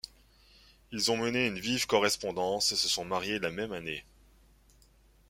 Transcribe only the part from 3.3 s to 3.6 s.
la